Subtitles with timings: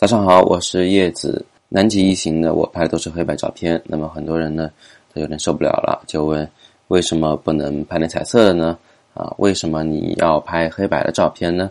[0.00, 1.44] 早上好，我是叶子。
[1.68, 3.78] 南极一行呢，我拍的都是黑白照片。
[3.84, 4.70] 那么很多人呢，
[5.12, 6.50] 都有点受不了了，就问
[6.88, 8.78] 为什么不能拍点彩色的呢？
[9.12, 11.70] 啊，为什么你要拍黑白的照片呢？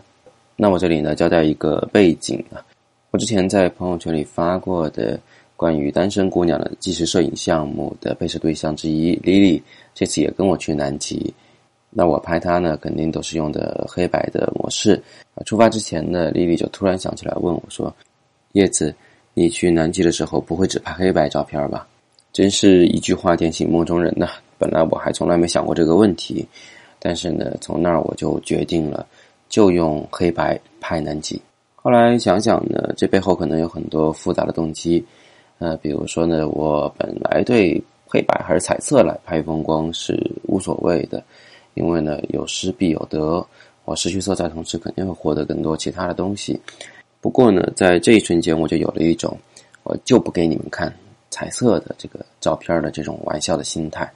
[0.54, 2.62] 那我这里呢，交代一个背景啊。
[3.10, 5.18] 我之前在朋友圈里发过的
[5.56, 9.60] 关于单身姑娘的纪实摄影项目的拍摄对象之一，Lily，
[9.92, 11.34] 这次也跟我去南极。
[11.90, 15.02] 那我拍她呢，肯定都是用的黑白的模式。
[15.34, 17.92] 啊，出发之前呢，Lily 就突然想起来问我说。
[18.52, 18.94] 叶子，
[19.34, 21.86] 你去南极的时候不会只拍黑白照片吧？
[22.32, 24.28] 真是一句话点醒梦中人呐！
[24.58, 26.46] 本来我还从来没想过这个问题，
[26.98, 29.06] 但是呢，从那儿我就决定了，
[29.48, 31.40] 就用黑白拍南极。
[31.74, 35.04] 后来想想呢，这背后可能有很多复杂的动机。
[35.58, 41.22] 呃，比如说呢，我本来对黑白还是彩色来拍风光是无所谓的，
[41.74, 43.44] 因为呢，有失必有得，
[43.84, 46.60] 我失去色彩同时肯定会获得更多其他的东西。
[47.20, 49.36] 不过呢，在这一瞬间，我就有了一种，
[49.82, 50.94] 我就不给你们看
[51.30, 54.10] 彩色的这个照片的这种玩笑的心态，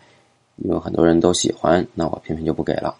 [0.56, 2.94] 因为很多人都喜欢，那我偏偏就不给了。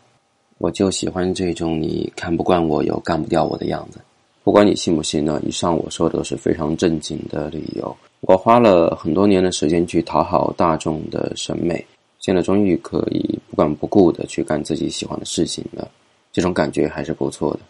[0.59, 3.99] 我就喜欢这种你看不惯我又干不掉我的样子。
[4.43, 7.97] 不管你信不信呢，以上我说的都是非常正经的理由。
[8.21, 11.85] 我花了很多年的时间去讨好大众的审美，
[12.21, 15.91] 现在终于可以不管不顾的去干自己喜欢的事情了，
[16.31, 17.61] 这种感觉还是不错的。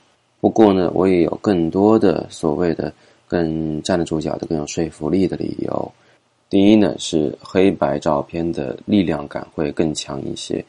[0.45, 2.93] 不过呢，我也有更多的所谓的
[3.27, 5.93] 更站得住脚的、更有说服力的理由。
[6.51, 10.63] 第一呢，是黑白照片的力量感会更强一些。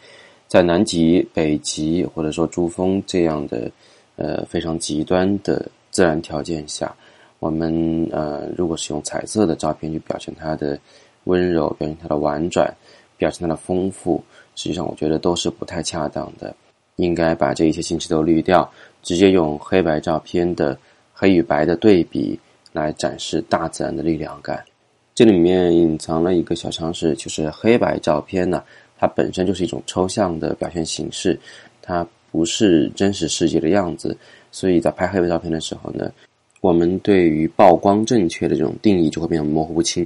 [0.47, 3.69] 在南极、北极或者说珠峰这样的
[4.15, 6.95] 呃非常极端的自然条件下，
[7.39, 10.79] 我们呃如果是用彩色的照片去表现它的
[11.25, 12.73] 温柔、表现它的婉转、
[13.17, 14.23] 表现它的丰富，
[14.55, 16.55] 实际上我觉得都是不太恰当的。
[16.97, 18.69] 应该把这一些信息都滤掉。
[19.03, 20.75] 直接用黑白照片的
[21.13, 22.39] 黑与白的对比
[22.73, 24.65] 来展示大自然的力量感，
[25.13, 28.63] 这里面隐藏了一个小常识，就是黑白照片呢，
[28.97, 31.39] 它本身就是一种抽象的表现形式，
[31.83, 34.17] 它不是真实世界的样子，
[34.51, 36.11] 所以在拍黑白照片的时候呢，
[36.59, 40.03] 我们对于曝光正确的这种定义就会变得模糊不清。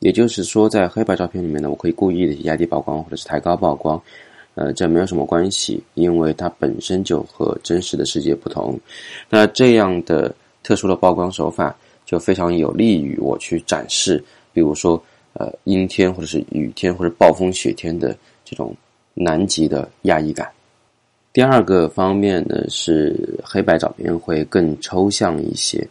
[0.00, 3.98] 也就是说，在黑白照片里面呢，我可以故意的压低曝光或者是抬高曝光。
[4.54, 8.78] 呃，这没有什么关系，因为它本身就和真实的世界不同。
[9.30, 11.74] 那这样的特殊的曝光手法，
[12.04, 15.02] 就非常有利于我去展示，比如说，
[15.32, 18.14] 呃，阴天或者是雨天或者暴风雪天的
[18.44, 18.76] 这种
[19.14, 20.46] 南极的压抑感。
[21.32, 25.88] 第二个方面呢，是黑白照片会更抽象一些，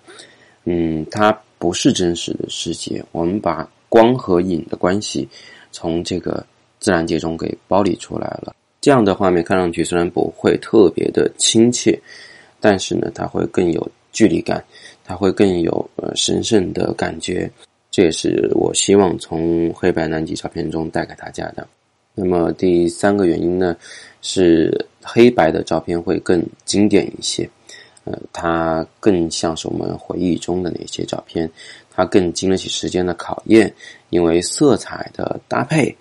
[0.65, 3.03] 嗯，它不是真实的世界。
[3.11, 5.27] 我们把光和影的关系
[5.71, 6.45] 从这个。
[6.81, 11.97] 自然界中给剥离出来了，这样的画面看上去虽然不会特别的亲切，
[12.59, 14.65] 但是呢，它会更有距离感，
[15.05, 17.49] 它会更有呃神圣的感觉。
[17.91, 21.67] 这也是我希望从黑白南极照片中带给大家的。
[22.15, 23.77] 那么第三个原因呢，
[24.23, 27.47] 是黑白的照片会更经典一些，
[28.05, 31.47] 呃，它更像是我们回忆中的那些照片，
[31.93, 33.71] 它更经得起时间的考验，
[34.09, 35.95] 因为色彩的搭配。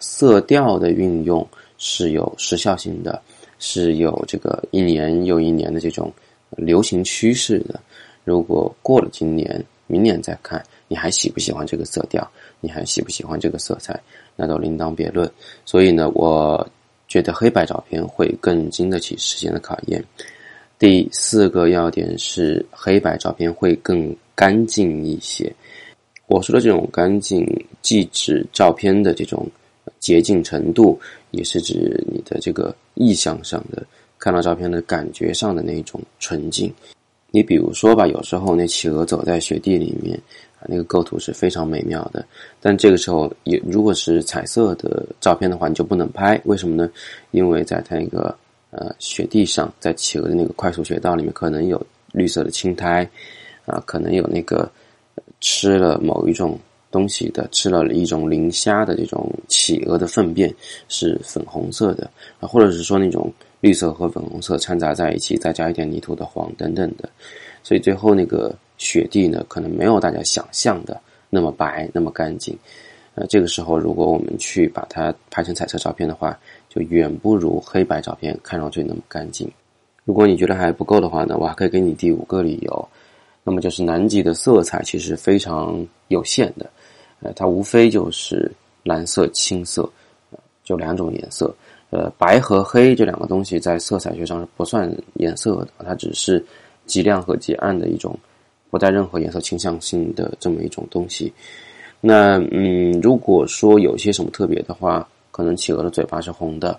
[0.00, 1.46] 色调的运用
[1.78, 3.20] 是有时效性的，
[3.58, 6.12] 是有这个一年又一年的这种
[6.50, 7.80] 流行趋势的。
[8.24, 12.28] 如果过了今年，明年再看，你还喜不喜欢这个色调？
[12.60, 13.98] 你还喜不喜欢这个色彩？
[14.34, 15.30] 那都另当别论。
[15.64, 16.66] 所以呢，我
[17.06, 20.02] 觉得黑白照片会更经得起时间的考验。
[20.78, 25.50] 第四个要点是，黑白照片会更干净一些。
[26.26, 27.46] 我说的这种干净，
[27.80, 29.48] 既指照片的这种。
[30.06, 30.96] 洁净程度
[31.32, 33.84] 也是指你的这个意向上的，
[34.20, 36.72] 看到照片的感觉上的那种纯净。
[37.32, 40.16] 你比如说吧，有时候那企鹅走在雪地里面
[40.60, 42.24] 啊，那个构图是非常美妙的。
[42.60, 46.40] 但这个时候也如果是彩色的照片的话，你就不能拍。
[46.44, 46.88] 为什么呢？
[47.32, 48.32] 因为在它那个
[48.70, 53.02] 呃雪地上，在企鹅的那个快速雪道里面，可能有绿色的青苔
[53.64, 54.70] 啊，可能有那个
[55.40, 56.56] 吃了某一种。
[56.90, 60.54] 东西的吃了一种磷虾的这种企鹅的粪便
[60.88, 62.10] 是粉红色的
[62.40, 67.08] 啊，或者是说那种绿色和粉红色掺杂在一起，再加一点泥土的黄等等的，
[67.62, 72.56] 所以最后那个雪地呢，可能没有大家想象的那么白那么干净。
[73.14, 76.38] 呃，这个时候如果我们去把它拍成彩色照片的话，
[76.68, 79.50] 就远不如黑白照片看上去那么干净。
[80.04, 82.88] 如果你觉得还不够的话呢，我还可以给你第五个理由。
[83.48, 86.68] 那么就是南极的色彩其实非常有限的，
[87.20, 88.50] 呃，它无非就是
[88.82, 89.88] 蓝色、青色，
[90.64, 91.54] 就两种颜色。
[91.90, 96.44] 呃，白和黑这两个东西在色彩学上是不算颜色的，它只是
[96.86, 98.18] 极亮和极暗的一种
[98.68, 101.32] 不带任何颜色倾向性的这么一种东西。
[102.00, 106.78] 那嗯，如果说有些什么特别的话，可能企鹅的嘴巴是红的，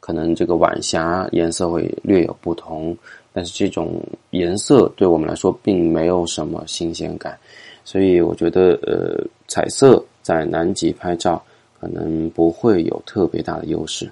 [0.00, 2.96] 可能这个晚霞颜色会略有不同，
[3.32, 7.38] 但是这种颜色对我们来说并没有什么新鲜感，
[7.84, 11.42] 所以我觉得呃，彩色在南极拍照
[11.80, 14.10] 可能不会有特别大的优势。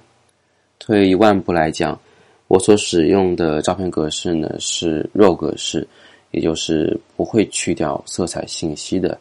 [0.79, 1.99] 退一万步来讲，
[2.47, 5.87] 我所使用的照片格式呢是 RAW 格式，
[6.31, 9.19] 也就是不会去掉色彩信息的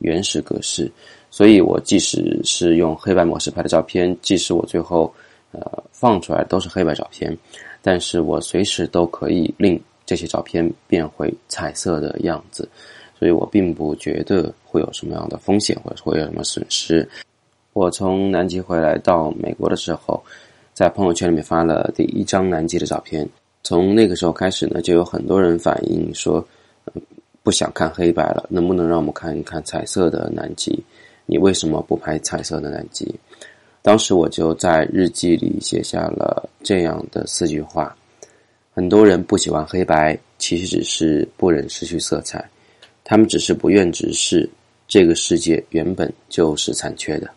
[0.00, 0.90] 原始格式。
[1.30, 5.12] 所以我即使是用黑白模式拍的照片，即使我最后
[5.52, 7.36] 呃放出来都是黑白照片，
[7.82, 12.68] 但是我随时都可以令这些照片变回彩色的样子。
[13.18, 17.08] 所以我并不觉得会有什么样的风险，或者会有什么损失。
[17.72, 20.22] 我从南极回来到美国的时候。
[20.72, 23.28] 在朋友圈里面发了第一张南极的照片，
[23.62, 26.42] 从那个时候开始呢，就有很多人反映说，
[27.42, 30.82] 不想看黑白了，能不能让我们看一看彩色的南极？
[31.26, 33.14] 你为什么不拍彩色的南极？
[33.82, 37.96] 当时我就在日记里写下了这样的四句话：
[38.72, 42.48] 很多人不喜欢黑白，其实只是不忍失去色彩，
[43.04, 44.48] 他们只是不愿直视
[44.86, 47.30] 这个世界原本就是残缺的。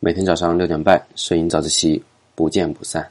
[0.00, 2.02] 每天早上六点半，摄影早自习。
[2.34, 3.06] 不见不散。